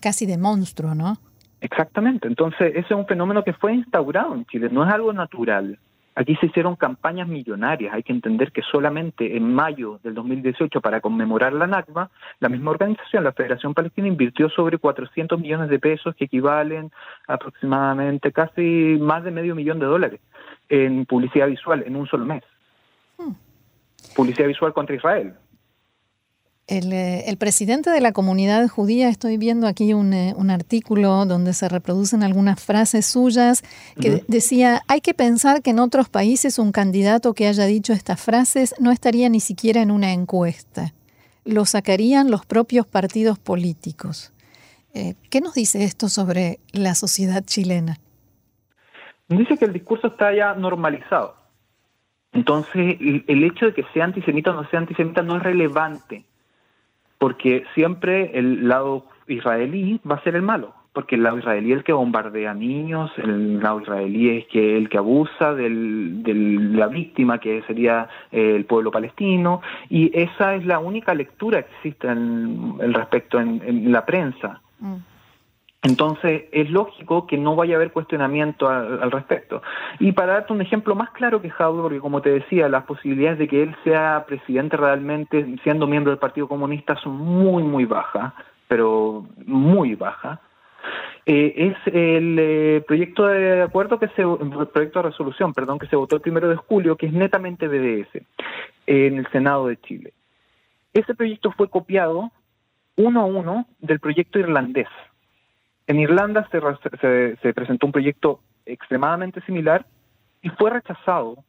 casi 0.00 0.26
de 0.26 0.38
monstruo, 0.38 0.94
¿no? 0.94 1.18
Exactamente. 1.60 2.26
Entonces, 2.28 2.72
ese 2.74 2.80
es 2.80 2.90
un 2.90 3.06
fenómeno 3.06 3.44
que 3.44 3.52
fue 3.52 3.74
instaurado 3.74 4.34
en 4.34 4.44
Chile, 4.46 4.68
no 4.70 4.84
es 4.86 4.92
algo 4.92 5.12
natural. 5.12 5.78
Aquí 6.14 6.36
se 6.36 6.46
hicieron 6.46 6.76
campañas 6.76 7.26
millonarias. 7.26 7.94
Hay 7.94 8.02
que 8.02 8.12
entender 8.12 8.52
que 8.52 8.62
solamente 8.62 9.36
en 9.36 9.54
mayo 9.54 9.98
del 10.02 10.14
2018, 10.14 10.80
para 10.80 11.00
conmemorar 11.00 11.54
la 11.54 11.66
NACMA, 11.66 12.10
la 12.38 12.48
misma 12.50 12.72
organización, 12.72 13.24
la 13.24 13.32
Federación 13.32 13.72
Palestina, 13.72 14.08
invirtió 14.08 14.50
sobre 14.50 14.78
400 14.78 15.40
millones 15.40 15.70
de 15.70 15.78
pesos, 15.78 16.14
que 16.14 16.26
equivalen 16.26 16.92
aproximadamente 17.26 18.30
casi 18.30 18.98
más 19.00 19.24
de 19.24 19.30
medio 19.30 19.54
millón 19.54 19.78
de 19.78 19.86
dólares, 19.86 20.20
en 20.68 21.06
publicidad 21.06 21.46
visual 21.46 21.82
en 21.86 21.96
un 21.96 22.06
solo 22.06 22.26
mes. 22.26 22.42
Hmm. 23.16 23.32
Publicidad 24.14 24.48
visual 24.48 24.74
contra 24.74 24.96
Israel. 24.96 25.34
Eh, 26.68 27.24
el, 27.26 27.36
presidente 27.38 27.90
de 27.90 28.00
la 28.00 28.12
comunidad 28.12 28.68
judía, 28.68 29.08
estoy 29.08 29.36
viendo 29.36 29.66
aquí 29.66 29.90
eh, 29.90 29.94
un, 29.94 30.50
artículo 30.50 31.26
donde 31.26 31.54
se 31.54 31.68
reproducen 31.68 32.22
algunas 32.22 32.64
frases 32.64 33.04
suyas 33.04 33.62
que 34.00 34.22
decía, 34.28 34.80
hay 34.86 35.00
que 35.00 35.12
pensar 35.12 35.62
que 35.62 35.70
en 35.70 35.80
otros 35.80 36.08
países 36.08 36.60
un 36.60 36.70
candidato 36.70 37.34
que 37.34 37.48
haya 37.48 37.66
dicho 37.66 37.92
estas 37.92 38.24
frases 38.24 38.76
no 38.78 38.92
estaría 38.92 39.28
ni 39.28 39.40
siquiera 39.40 39.82
en 39.82 39.90
una 39.90 40.12
encuesta. 40.12 40.92
Lo 41.44 41.64
sacarían 41.64 42.30
los 42.30 42.46
propios 42.46 42.86
partidos 42.86 43.40
políticos. 43.40 44.32
Eh, 44.94 45.14
¿Qué 45.30 45.40
nos 45.40 45.54
dice 45.54 45.82
esto 45.82 46.08
sobre 46.08 46.60
la 46.72 46.94
sociedad 46.94 47.42
chilena? 47.44 47.96
Dice 49.28 49.56
que 49.58 49.64
el 49.64 49.72
discurso 49.72 50.06
está 50.06 50.32
ya 50.32 50.54
normalizado. 50.54 51.34
Entonces, 52.32 52.96
el 53.00 53.44
hecho 53.44 53.66
de 53.66 53.74
que 53.74 53.84
sea 53.92 54.04
antisemita 54.04 54.52
o 54.52 54.54
no 54.54 54.70
sea 54.70 54.78
antisemita 54.78 55.22
no 55.22 55.36
es 55.36 55.42
relevante 55.42 56.24
porque 57.22 57.62
siempre 57.76 58.36
el 58.36 58.66
lado 58.66 59.04
israelí 59.28 60.00
va 60.04 60.16
a 60.16 60.24
ser 60.24 60.34
el 60.34 60.42
malo. 60.42 60.74
porque 60.92 61.14
el 61.14 61.22
lado 61.22 61.38
israelí 61.38 61.70
es 61.70 61.78
el 61.78 61.84
que 61.84 61.92
bombardea 61.92 62.52
niños, 62.52 63.12
el 63.16 63.62
lado 63.62 63.80
israelí 63.80 64.38
es 64.38 64.46
que 64.48 64.76
el 64.76 64.88
que 64.88 64.98
abusa 64.98 65.54
de 65.54 65.70
la 65.70 66.88
víctima, 66.88 67.38
que 67.38 67.62
sería 67.62 68.08
eh, 68.32 68.56
el 68.56 68.64
pueblo 68.64 68.90
palestino, 68.90 69.62
y 69.88 70.10
esa 70.12 70.56
es 70.56 70.66
la 70.66 70.80
única 70.80 71.14
lectura 71.14 71.62
que 71.62 71.72
existe 71.76 72.08
el 72.08 72.92
respecto 72.92 73.38
en, 73.38 73.92
la 73.92 74.04
prensa. 74.04 74.60
Mm. 74.80 74.96
Entonces, 75.82 76.44
es 76.52 76.70
lógico 76.70 77.26
que 77.26 77.36
no 77.36 77.56
vaya 77.56 77.74
a 77.74 77.76
haber 77.76 77.90
cuestionamiento 77.90 78.68
al, 78.68 79.10
respecto. 79.10 79.62
Y 79.98 80.12
para 80.12 80.34
darte 80.34 80.52
un 80.52 80.62
ejemplo 80.62 80.94
más 80.94 81.10
claro 81.10 81.42
que 81.42 81.50
Jaude, 81.50 81.82
porque 81.82 81.98
como 81.98 82.22
te 82.22 82.30
decía, 82.30 82.68
las 82.68 82.84
posibilidades 82.84 83.40
de 83.40 83.48
que 83.48 83.64
él 83.64 83.76
sea 83.82 84.24
presidente 84.26 84.76
realmente, 84.76 85.56
siendo 85.64 85.88
miembro 85.88 86.12
del 86.12 86.20
Partido 86.20 86.46
Comunista, 86.46 86.94
son 87.02 87.16
muy, 87.16 87.64
muy 87.64 87.84
bajas, 87.84 88.32
pero 88.68 89.26
muy 89.44 89.96
bajas. 89.96 90.38
Eh, 91.26 91.74
es 91.74 91.94
el 91.94 92.36
eh, 92.38 92.84
proyecto 92.86 93.26
de 93.26 93.62
acuerdo 93.62 93.98
que 93.98 94.08
se 94.08 94.22
proyecto 94.72 95.00
de 95.00 95.08
resolución, 95.08 95.52
perdón, 95.52 95.80
que 95.80 95.88
se 95.88 95.96
votó 95.96 96.14
el 96.14 96.22
primero 96.22 96.48
de 96.48 96.56
julio, 96.56 96.96
que 96.96 97.06
es 97.06 97.12
netamente 97.12 97.66
BDS 97.66 98.22
en 98.86 99.18
el 99.18 99.26
Senado 99.32 99.66
de 99.66 99.76
Chile. 99.78 100.12
Ese 100.92 101.14
proyecto 101.14 101.50
fue 101.52 101.68
copiado 101.68 102.30
uno 102.96 103.20
a 103.20 103.24
uno 103.24 103.66
del 103.80 103.98
proyecto 103.98 104.38
irlandés 104.38 104.88
en 105.86 106.00
Irlanda 106.00 106.48
se, 106.50 107.52
presentó 107.52 107.86
un 107.86 107.92
proyecto 107.92 108.40
extremadamente 108.66 109.40
similar 109.42 109.84
y 110.40 110.48
fue 110.50 110.70
rechazado, 110.70 111.44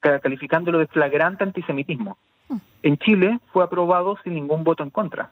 calificándolo 0.00 0.78
de 0.78 0.86
flagrante 0.86 1.44
antisemitismo. 1.44 2.18
Hmm. 2.48 2.58
En 2.82 2.98
Chile 2.98 3.38
fue 3.52 3.64
aprobado 3.64 4.16
sin 4.22 4.34
ningún 4.34 4.64
voto 4.64 4.82
en 4.82 4.90
contra. 4.90 5.30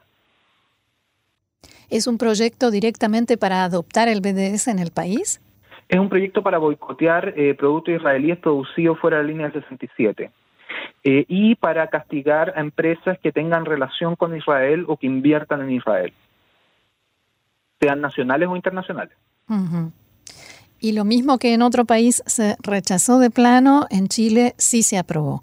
¿Es 1.89 2.07
un 2.07 2.19
proyecto 2.19 2.71
directamente 2.71 3.37
para 3.37 3.65
adoptar 3.65 4.09
el 4.09 4.21
BDS 4.21 4.69
en 4.69 4.79
el 4.79 4.91
país? 4.91 5.41
Es 5.89 6.01
un 6.01 6.09
proyecto 6.09 6.43
para 6.43 6.59
boicotear 6.59 7.35
eh, 7.37 7.55
productos 7.55 7.95
israelíes 7.95 8.39
producidos 8.39 8.99
fuera 8.99 9.19
de 9.19 9.23
la 9.23 9.29
línea 9.29 9.53
67 9.53 10.31
eh, 11.05 11.25
y 11.29 11.55
para 11.55 11.87
castigar 11.87 12.53
a 12.57 12.61
empresas 12.61 13.19
que 13.21 13.31
tengan 13.31 13.65
relación 13.65 14.17
con 14.17 14.37
Israel 14.37 14.85
o 14.89 14.97
que 14.97 15.07
inviertan 15.07 15.61
en 15.63 15.71
Israel 15.71 16.13
sean 17.81 18.01
nacionales 18.01 18.49
o 18.49 18.57
internacionales. 18.57 19.17
Y 20.81 20.93
lo 20.93 21.05
mismo 21.05 21.39
que 21.39 21.55
en 21.55 21.63
otro 21.63 21.85
país 21.85 22.23
se 22.27 22.57
rechazó 22.63 23.19
de 23.19 23.31
plano, 23.31 23.87
en 23.91 24.09
Chile 24.09 24.55
sí 24.59 24.83
se 24.83 24.99
aprobó. 24.99 25.43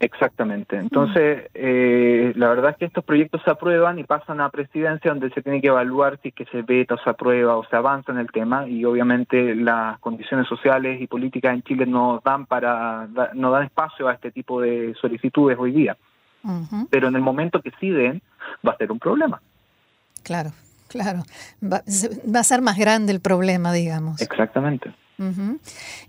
Exactamente. 0.00 0.76
Entonces, 0.76 1.50
eh, 1.54 2.32
la 2.36 2.48
verdad 2.48 2.72
es 2.72 2.76
que 2.76 2.84
estos 2.84 3.04
proyectos 3.04 3.40
se 3.42 3.50
aprueban 3.50 3.98
y 3.98 4.04
pasan 4.04 4.40
a 4.40 4.50
presidencia 4.50 5.10
donde 5.10 5.30
se 5.30 5.40
tiene 5.40 5.62
que 5.62 5.68
evaluar 5.68 6.18
si 6.20 6.28
es 6.28 6.34
que 6.34 6.44
se 6.46 6.60
veta 6.60 6.94
o 6.94 6.98
se 6.98 7.08
aprueba 7.08 7.56
o 7.56 7.64
se 7.64 7.76
avanza 7.76 8.12
en 8.12 8.18
el 8.18 8.30
tema 8.30 8.68
y 8.68 8.84
obviamente 8.84 9.54
las 9.54 9.98
condiciones 10.00 10.46
sociales 10.46 11.00
y 11.00 11.06
políticas 11.06 11.54
en 11.54 11.62
Chile 11.62 11.86
no 11.86 12.20
dan 12.22 12.44
para 12.44 13.08
no 13.32 13.50
dan 13.50 13.64
espacio 13.64 14.08
a 14.08 14.12
este 14.12 14.30
tipo 14.30 14.60
de 14.60 14.94
solicitudes 15.00 15.56
hoy 15.58 15.72
día. 15.72 15.96
Pero 16.90 17.08
en 17.08 17.16
el 17.16 17.22
momento 17.22 17.62
que 17.62 17.72
sí 17.80 17.88
den, 17.88 18.20
va 18.66 18.72
a 18.72 18.76
ser 18.76 18.92
un 18.92 18.98
problema. 18.98 19.40
Claro. 20.22 20.50
Claro, 20.94 21.24
va, 21.60 21.82
a 22.38 22.44
ser 22.44 22.62
más 22.62 22.78
grande 22.78 23.10
el 23.10 23.18
problema, 23.18 23.72
digamos. 23.72 24.20
Exactamente. 24.20 24.94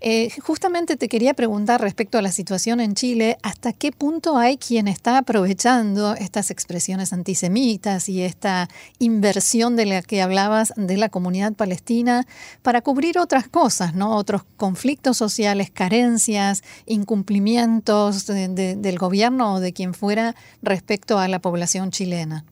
Eh, 0.00 0.30
justamente 0.40 0.96
te 0.96 1.08
quería 1.08 1.34
preguntar 1.34 1.80
respecto 1.80 2.18
a 2.18 2.22
la 2.22 2.30
situación 2.30 2.78
en 2.78 2.94
Chile, 2.94 3.36
¿hasta 3.42 3.72
qué 3.72 3.90
punto 3.90 4.36
hay 4.36 4.58
quien 4.58 4.86
está 4.86 5.18
aprovechando 5.18 6.14
estas 6.14 6.52
expresiones 6.52 7.12
antisemitas 7.12 8.08
y 8.08 8.22
esta 8.22 8.68
inversión 9.00 9.74
de 9.74 9.86
la 9.86 10.02
que 10.02 10.22
hablabas 10.22 10.72
de 10.76 10.96
la 10.96 11.08
comunidad 11.08 11.52
palestina 11.54 12.26
para 12.62 12.80
cubrir 12.80 13.18
otras 13.18 13.48
cosas, 13.48 13.96
¿no? 13.96 14.14
Otros 14.16 14.44
conflictos 14.56 15.16
sociales, 15.16 15.68
carencias, 15.72 16.62
incumplimientos 16.86 18.26
del 18.26 18.98
gobierno 18.98 19.54
o 19.54 19.60
de 19.60 19.72
quien 19.72 19.94
fuera 19.94 20.36
respecto 20.62 21.18
a 21.18 21.26
la 21.26 21.40
población 21.40 21.90
chilena? 21.90 22.44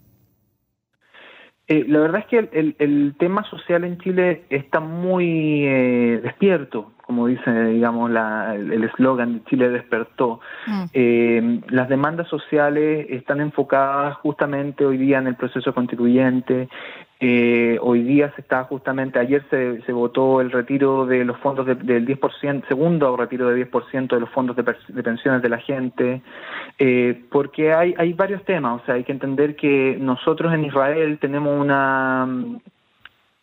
Eh, 1.67 1.85
la 1.89 2.01
verdad 2.01 2.21
es 2.21 2.27
que 2.27 2.39
el, 2.53 2.77
el, 2.79 3.15
tema 3.19 3.43
social 3.49 3.85
en 3.85 3.99
Chile 3.99 4.45
está 4.51 4.81
muy 4.81 5.65
eh, 5.67 6.21
despierto, 6.23 6.93
como 7.07 7.27
dice, 7.27 7.51
digamos, 7.67 8.11
la, 8.11 8.55
el 8.55 8.83
eslogan 8.85 9.45
Chile 9.45 9.69
despertó. 9.69 10.41
Mm. 10.67 10.85
Eh, 10.93 11.61
las 11.69 11.89
demandas 11.89 12.29
sociales 12.29 13.07
están 13.11 13.41
enfocadas 13.41 14.17
justamente 14.17 14.87
hoy 14.87 14.97
día 14.97 15.19
en 15.19 15.27
el 15.27 15.37
proceso 15.37 15.75
constituyente, 15.75 16.69
eh, 17.21 17.79
hoy 17.81 18.03
día 18.03 18.33
se 18.35 18.41
está 18.41 18.65
justamente, 18.65 19.19
ayer 19.19 19.45
se, 19.49 19.81
se 19.83 19.93
votó 19.93 20.41
el 20.41 20.51
retiro 20.51 21.07
de 21.07 21.25
los 21.25 21.39
fondos 21.39 21.67
del 21.67 22.07
10%, 22.07 22.67
segundo 22.69 23.17
retiro 23.17 23.49
de 23.49 23.71
10% 23.71 24.09
de 24.09 24.21
los 24.21 24.31
fondos 24.31 24.57
de, 24.57 24.65
pensiones 25.03 25.41
de 25.41 25.49
la 25.49 25.59
gente, 25.59 26.23
eh, 26.79 27.23
porque 27.31 27.73
hay, 27.73 27.95
hay 27.97 28.13
varios 28.15 28.45
temas, 28.45 28.83
o 28.83 28.85
sea, 28.85 28.97
hay 28.97 29.05
que 29.05 29.13
entender 29.13 29.57
que 29.57 29.97
nosotros 30.01 30.53
en 30.53 30.65
Israel 30.65 31.19
tenemos 31.19 31.59
una 31.59 32.27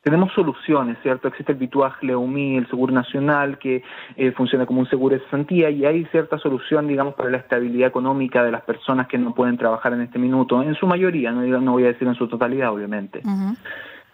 tenemos 0.01 0.33
soluciones, 0.33 0.97
¿cierto? 1.03 1.27
Existe 1.27 1.51
el 1.51 1.59
Bituaj 1.59 2.01
Leumi, 2.01 2.57
el 2.57 2.67
Seguro 2.67 2.91
Nacional, 2.91 3.59
que 3.59 3.83
eh, 4.15 4.31
funciona 4.31 4.65
como 4.65 4.79
un 4.79 4.89
seguro 4.89 5.15
de 5.15 5.23
cesantía 5.23 5.69
y 5.69 5.85
hay 5.85 6.05
cierta 6.05 6.39
solución, 6.39 6.87
digamos, 6.87 7.13
para 7.13 7.29
la 7.29 7.37
estabilidad 7.37 7.89
económica 7.89 8.43
de 8.43 8.51
las 8.51 8.63
personas 8.63 9.07
que 9.07 9.19
no 9.19 9.35
pueden 9.35 9.57
trabajar 9.57 9.93
en 9.93 10.01
este 10.01 10.17
minuto, 10.17 10.61
en 10.63 10.73
su 10.75 10.87
mayoría, 10.87 11.31
no, 11.31 11.41
no 11.61 11.71
voy 11.73 11.83
a 11.83 11.87
decir 11.87 12.07
en 12.07 12.15
su 12.15 12.27
totalidad, 12.27 12.71
obviamente. 12.71 13.21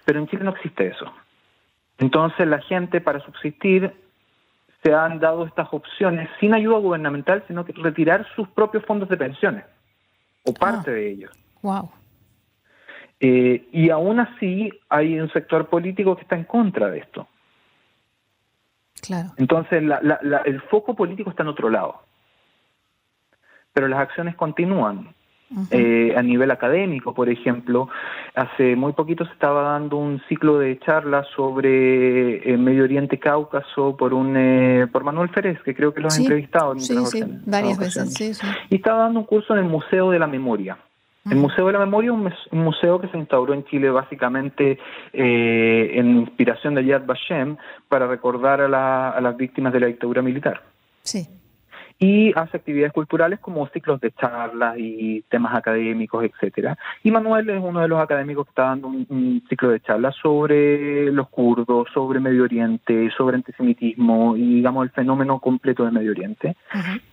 Pero 0.03 0.19
en 0.19 0.27
Chile 0.27 0.43
no 0.43 0.51
existe 0.51 0.87
eso. 0.87 1.05
Entonces 1.99 2.45
la 2.47 2.59
gente, 2.59 2.99
para 2.99 3.21
subsistir, 3.21 3.93
se 4.83 4.93
han 4.93 5.19
dado 5.19 5.45
estas 5.45 5.69
opciones 5.71 6.29
sin 6.39 6.53
ayuda 6.53 6.79
gubernamental, 6.79 7.43
sino 7.47 7.63
que 7.63 7.71
retirar 7.71 8.27
sus 8.35 8.47
propios 8.49 8.83
fondos 8.85 9.07
de 9.07 9.17
pensiones, 9.17 9.63
o 10.43 10.53
parte 10.53 10.91
ah. 10.91 10.93
de 10.93 11.11
ellos. 11.11 11.31
Wow. 11.61 11.89
Eh, 13.19 13.67
y 13.71 13.89
aún 13.89 14.19
así 14.19 14.69
hay 14.89 15.19
un 15.19 15.31
sector 15.31 15.67
político 15.67 16.15
que 16.15 16.21
está 16.21 16.35
en 16.35 16.43
contra 16.43 16.89
de 16.89 16.99
esto. 16.99 17.27
Claro. 19.01 19.29
Entonces 19.37 19.83
el 20.45 20.61
foco 20.69 20.95
político 20.95 21.29
está 21.29 21.43
en 21.43 21.49
otro 21.49 21.69
lado. 21.69 22.01
Pero 23.73 23.87
las 23.87 23.99
acciones 23.99 24.35
continúan. 24.35 25.13
Eh, 25.71 26.13
a 26.17 26.21
nivel 26.21 26.51
académico, 26.51 27.13
por 27.13 27.29
ejemplo, 27.29 27.87
hace 28.35 28.75
muy 28.75 28.91
poquito 28.91 29.25
se 29.25 29.31
estaba 29.31 29.61
dando 29.61 29.95
un 29.95 30.21
ciclo 30.27 30.59
de 30.59 30.77
charlas 30.79 31.25
sobre 31.37 32.51
eh, 32.51 32.57
Medio 32.57 32.83
Oriente 32.83 33.17
Cáucaso 33.17 33.95
por 33.95 34.13
un 34.13 34.89
por 34.91 35.05
Manuel 35.05 35.29
Férez, 35.29 35.57
que 35.63 35.73
creo 35.73 35.93
que 35.93 36.01
lo 36.01 36.09
han 36.09 36.19
entrevistado. 36.19 36.77
sí, 36.77 36.97
sí, 37.05 37.23
varias 37.45 37.79
veces. 37.79 38.41
Y 38.69 38.75
estaba 38.75 39.03
dando 39.03 39.21
un 39.21 39.25
curso 39.25 39.53
en 39.53 39.59
el 39.59 39.69
Museo 39.69 40.11
de 40.11 40.19
la 40.19 40.27
Memoria. 40.27 40.77
El 41.29 41.37
Museo 41.37 41.67
de 41.67 41.73
la 41.73 41.79
Memoria 41.79 42.11
es 42.11 42.51
un 42.51 42.59
museo 42.59 42.99
que 42.99 43.07
se 43.07 43.17
instauró 43.17 43.53
en 43.53 43.65
Chile 43.65 43.89
básicamente 43.89 44.79
eh, 45.13 45.91
en 45.93 46.19
inspiración 46.19 46.75
de 46.75 46.85
Yad 46.85 47.05
Vashem 47.05 47.57
para 47.87 48.07
recordar 48.07 48.61
a, 48.61 49.09
a 49.09 49.21
las 49.21 49.37
víctimas 49.37 49.73
de 49.73 49.79
la 49.79 49.87
dictadura 49.87 50.21
militar. 50.21 50.61
Sí 51.03 51.27
y 51.99 52.31
hace 52.35 52.57
actividades 52.57 52.93
culturales 52.93 53.39
como 53.39 53.67
ciclos 53.69 53.99
de 54.01 54.11
charlas 54.11 54.75
y 54.77 55.23
temas 55.29 55.55
académicos, 55.55 56.23
etcétera. 56.23 56.77
Y 57.03 57.11
Manuel 57.11 57.49
es 57.49 57.61
uno 57.61 57.81
de 57.81 57.87
los 57.87 57.99
académicos 57.99 58.45
que 58.45 58.51
está 58.51 58.63
dando 58.63 58.87
un, 58.87 59.43
ciclo 59.49 59.69
de 59.69 59.79
charlas 59.79 60.15
sobre 60.21 61.11
los 61.11 61.29
kurdos, 61.29 61.87
sobre 61.93 62.19
Medio 62.19 62.43
Oriente, 62.43 63.09
sobre 63.17 63.37
antisemitismo 63.37 64.35
y 64.35 64.55
digamos 64.55 64.83
el 64.83 64.91
fenómeno 64.91 65.39
completo 65.39 65.85
de 65.85 65.91
Medio 65.91 66.11
Oriente. 66.11 66.55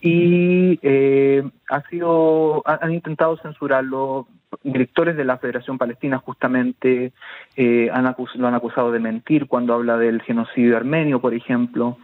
Y 0.01 0.79
eh, 0.81 1.43
ha 1.69 1.81
sido, 1.89 2.61
han 2.65 2.93
intentado 2.93 3.37
censurarlo 3.37 4.27
directores 4.63 5.17
de 5.17 5.25
la 5.25 5.37
Federación 5.37 5.77
Palestina 5.77 6.17
justamente 6.19 7.11
eh, 7.55 7.89
han 7.91 8.15
lo 8.35 8.47
han 8.47 8.55
acusado 8.55 8.91
de 8.91 8.99
mentir 8.99 9.47
cuando 9.47 9.73
habla 9.73 9.97
del 9.97 10.21
genocidio 10.21 10.77
armenio, 10.77 11.19
por 11.19 11.33
ejemplo. 11.33 11.97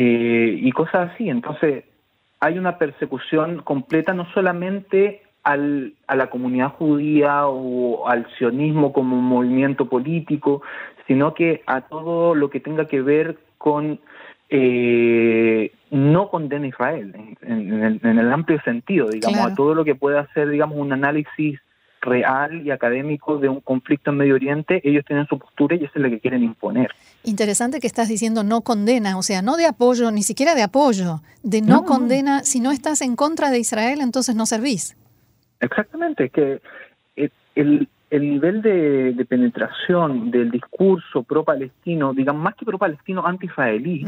Eh, 0.00 0.60
y 0.62 0.70
cosas 0.70 1.10
así. 1.10 1.28
Entonces, 1.28 1.82
hay 2.38 2.56
una 2.56 2.78
persecución 2.78 3.62
completa 3.62 4.14
no 4.14 4.30
solamente 4.32 5.22
al, 5.42 5.94
a 6.06 6.14
la 6.14 6.30
comunidad 6.30 6.74
judía 6.74 7.48
o 7.48 8.06
al 8.06 8.24
sionismo 8.38 8.92
como 8.92 9.18
un 9.18 9.24
movimiento 9.24 9.88
político, 9.88 10.62
sino 11.08 11.34
que 11.34 11.62
a 11.66 11.80
todo 11.80 12.36
lo 12.36 12.48
que 12.48 12.60
tenga 12.60 12.84
que 12.86 13.02
ver 13.02 13.38
con 13.58 13.98
eh, 14.50 15.72
no 15.90 16.28
condena 16.28 16.66
a 16.66 16.68
Israel, 16.68 17.36
en, 17.42 17.82
el, 17.82 18.00
en, 18.00 18.18
el, 18.20 18.32
amplio 18.32 18.60
sentido, 18.62 19.08
digamos, 19.08 19.40
a 19.40 19.54
todo 19.56 19.74
lo 19.74 19.84
que 19.84 19.96
pueda 19.96 20.28
ser, 20.32 20.48
digamos, 20.48 20.78
un 20.78 20.92
análisis 20.92 21.58
real 22.00 22.66
y 22.66 22.70
académico 22.70 23.38
de 23.38 23.48
un 23.48 23.60
conflicto 23.60 24.10
en 24.10 24.18
Medio 24.18 24.34
Oriente, 24.34 24.80
ellos 24.84 25.04
tienen 25.06 25.26
su 25.26 25.38
postura 25.38 25.76
y 25.76 25.84
eso 25.84 25.92
es 25.94 26.02
lo 26.02 26.10
que 26.10 26.20
quieren 26.20 26.42
imponer. 26.42 26.90
Interesante 27.24 27.80
que 27.80 27.86
estás 27.86 28.08
diciendo 28.08 28.44
no 28.44 28.62
condena, 28.62 29.18
o 29.18 29.22
sea, 29.22 29.42
no 29.42 29.56
de 29.56 29.66
apoyo, 29.66 30.10
ni 30.10 30.22
siquiera 30.22 30.54
de 30.54 30.62
apoyo, 30.62 31.20
de 31.42 31.62
no, 31.62 31.84
condena, 31.84 32.44
si 32.44 32.60
no 32.60 32.70
estás 32.70 33.00
en 33.02 33.16
contra 33.16 33.50
de 33.50 33.58
Israel, 33.58 34.00
entonces 34.00 34.34
no 34.34 34.46
servís. 34.46 34.96
Exactamente, 35.60 36.30
que 36.30 36.60
el, 37.54 37.88
el 38.10 38.30
nivel 38.30 38.62
de, 38.62 39.26
penetración 39.28 40.30
del 40.30 40.50
discurso 40.50 41.22
pro-palestino, 41.22 42.14
digamos, 42.14 42.42
más 42.42 42.54
que 42.54 42.64
pro-palestino, 42.64 43.26
anti-israelí, 43.26 44.06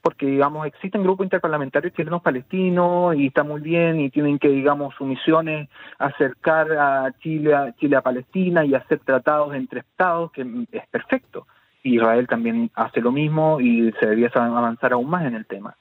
porque, 0.00 0.26
digamos, 0.26 0.66
existen 0.66 1.02
grupos 1.02 1.26
interparlamentarios 1.26 1.92
chilenos 1.94 2.22
palestinos 2.22 3.16
y 3.16 3.26
está 3.26 3.42
muy 3.42 3.60
bien 3.60 4.00
y 4.00 4.10
tienen 4.10 4.38
que, 4.38 4.48
digamos, 4.48 4.94
su 4.96 5.04
misión 5.04 5.48
es 5.48 5.68
acercar 5.98 6.72
a 6.72 7.12
Chile 7.20 7.54
a, 7.54 7.74
Chile 7.76 7.96
a 7.96 8.02
Palestina 8.02 8.64
y 8.64 8.74
hacer 8.74 9.00
tratados 9.00 9.54
entre 9.54 9.80
estados, 9.80 10.30
que 10.32 10.46
es 10.72 10.86
perfecto. 10.88 11.46
Israel 11.82 12.26
también 12.26 12.70
hace 12.74 13.00
lo 13.00 13.12
mismo 13.12 13.60
y 13.60 13.92
se 13.98 14.06
debería 14.06 14.30
avanzar 14.34 14.92
aún 14.92 15.08
más 15.08 15.24
en 15.24 15.34
el 15.34 15.46
tema. 15.46 15.76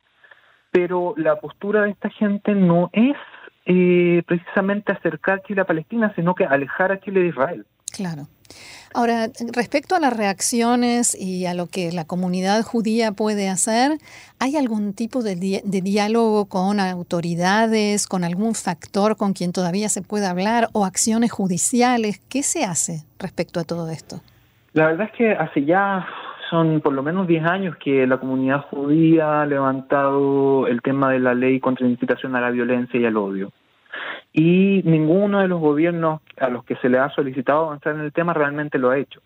Pero 0.71 1.13
la 1.17 1.37
postura 1.37 1.83
de 1.83 1.91
esta 1.91 2.09
gente 2.09 2.53
no 2.53 2.89
es 2.93 3.15
eh, 3.65 4.23
precisamente 4.25 4.91
acercar 4.91 5.43
Chile 5.43 5.61
a 5.61 5.65
Palestina, 5.65 6.13
sino 6.15 6.35
que 6.35 6.45
alejar 6.45 6.91
a 6.91 6.99
Chile 6.99 7.21
de 7.21 7.27
Israel. 7.27 7.65
Claro. 7.91 8.27
Ahora, 8.97 9.27
respecto 9.53 9.93
a 9.93 9.99
las 9.99 10.17
reacciones 10.17 11.13
y 11.13 11.45
a 11.45 11.53
lo 11.53 11.67
que 11.67 11.91
la 11.91 12.05
comunidad 12.05 12.63
judía 12.63 13.11
puede 13.11 13.47
hacer, 13.47 13.91
¿hay 14.39 14.55
algún 14.55 14.95
tipo 14.95 15.21
de, 15.21 15.35
diálogo 15.63 16.49
con 16.49 16.79
autoridades, 16.79 18.07
con 18.07 18.23
algún 18.23 18.55
factor 18.55 19.15
con 19.15 19.33
quien 19.33 19.53
todavía 19.53 19.87
se 19.89 20.01
pueda 20.01 20.31
hablar 20.31 20.69
o 20.73 20.83
acciones 20.83 21.31
judiciales? 21.31 22.19
¿Qué 22.27 22.41
se 22.41 22.65
hace 22.65 23.03
respecto 23.19 23.59
a 23.59 23.65
todo 23.65 23.87
esto? 23.91 24.15
La 24.73 24.87
verdad 24.87 25.09
es 25.11 25.15
que 25.15 25.31
hace 25.31 25.63
ya 25.63 26.07
son 26.49 26.81
por 26.81 26.93
lo 26.93 27.03
menos 27.03 27.27
10 27.27 27.45
años 27.45 27.75
que 27.77 28.07
la 28.07 28.17
comunidad 28.17 28.65
judía 28.71 29.43
ha 29.43 29.45
levantado 29.45 30.65
el 30.65 30.81
tema 30.81 31.11
de 31.11 31.19
la 31.19 31.35
ley 31.35 31.59
contra 31.59 31.85
la 31.85 31.91
incitación 31.91 32.35
a 32.35 32.41
la 32.41 32.49
violencia 32.49 32.99
y 32.99 33.05
al 33.05 33.17
odio. 33.17 33.51
Y 34.39 34.83
ninguno 34.85 35.39
de 35.39 35.47
los 35.47 35.59
gobiernos 35.59 36.21
a 36.39 36.49
los 36.49 36.63
que 36.63 36.75
se 36.75 36.89
le 36.89 36.99
ha 36.99 37.09
solicitado 37.09 37.65
avanzar 37.65 37.95
en 37.95 38.01
el 38.01 38.13
tema 38.13 38.35
realmente 38.35 38.77
lo 38.77 38.91
ha 38.91 38.97
hecho. 38.99 39.19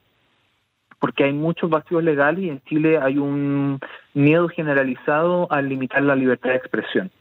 Porque 1.00 1.25
hay 1.25 1.34
muchos 1.34 1.70
vacíos 1.70 2.01
legales 2.01 2.46
y 2.46 2.50
en 2.50 2.62
Chile 2.62 2.98
hay 2.98 3.18
un 3.18 3.77
miedo 4.13 4.48
generalizado 4.48 5.51
a 5.51 5.62
limitar 5.62 6.01
la 6.01 6.15
libertad 6.15 6.51
de 6.51 6.56
expresión. 6.56 7.12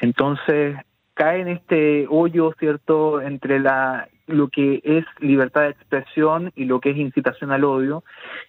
Entonces, 0.00 0.76
cae 1.14 1.42
en 1.42 1.48
este 1.48 2.06
hoyo, 2.10 2.52
¿cierto?, 2.58 3.22
entre 3.22 3.60
la 3.60 4.08
lo 4.26 4.48
que 4.48 4.80
es 4.82 5.04
libertad 5.20 5.62
de 5.62 5.70
expresión 5.70 6.50
y 6.56 6.64
lo 6.64 6.80
que 6.80 6.90
es 6.90 6.96
incitación 6.96 7.52
al 7.52 7.62
odio. 7.62 8.02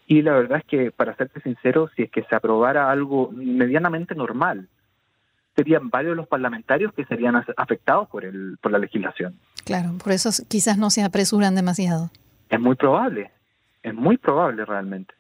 Y 0.08 0.24
la 0.24 0.34
verdad 0.34 0.58
es 0.58 0.66
que, 0.66 0.92
para 0.92 1.16
serte 1.16 1.40
sincero, 1.42 1.88
si 1.96 2.02
es 2.02 2.10
que 2.10 2.24
se 2.24 2.36
aprobara 2.36 2.90
algo 2.90 3.30
medianamente 3.32 4.16
normal, 4.16 4.68
serían 5.56 5.90
varios 5.90 6.16
los 6.16 6.28
parlamentarios 6.28 6.94
que 6.94 7.06
serían 7.06 7.36
afectados 7.58 8.08
por, 8.10 8.26
el, 8.26 8.58
por 8.62 8.72
la 8.72 8.80
legislación. 8.80 9.38
Claro, 9.66 9.94
por 10.04 10.12
eso 10.14 10.30
quizás 10.48 10.78
no 10.78 10.90
se 10.90 11.04
apresuran 11.04 11.56
demasiado. 11.56 12.12
Es 12.50 12.60
muy 12.60 12.76
probable, 12.76 13.32
es 13.84 13.94
muy 13.94 14.18
probable 14.18 14.66
realmente. 14.66 15.14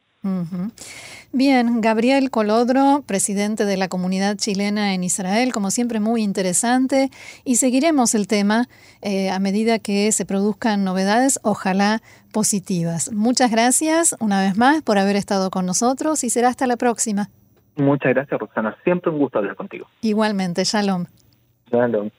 Bien, 1.31 1.81
Gabriel 1.81 2.29
Colodro, 2.29 3.03
presidente 3.07 3.65
de 3.65 3.75
la 3.75 3.87
comunidad 3.87 4.37
chilena 4.37 4.93
en 4.93 5.03
Israel, 5.03 5.51
como 5.51 5.71
siempre 5.71 5.99
muy 5.99 6.21
interesante, 6.21 7.09
y 7.43 7.55
seguiremos 7.55 8.13
el 8.13 8.27
tema 8.27 8.67
eh, 9.01 9.31
a 9.31 9.39
medida 9.39 9.79
que 9.79 10.11
se 10.11 10.25
produzcan 10.25 10.83
novedades, 10.83 11.39
ojalá 11.41 12.03
positivas. 12.31 13.11
Muchas 13.11 13.49
gracias 13.49 14.15
una 14.19 14.41
vez 14.41 14.57
más 14.57 14.83
por 14.83 14.99
haber 14.99 15.15
estado 15.15 15.49
con 15.49 15.65
nosotros 15.65 16.23
y 16.23 16.29
será 16.29 16.49
hasta 16.49 16.67
la 16.67 16.77
próxima. 16.77 17.29
Muchas 17.75 18.13
gracias, 18.13 18.39
Roxana. 18.39 18.75
Siempre 18.83 19.11
un 19.11 19.19
gusto 19.19 19.39
hablar 19.39 19.55
contigo. 19.55 19.87
Igualmente, 20.01 20.63
shalom. 20.63 21.05
Shalom. 21.71 22.09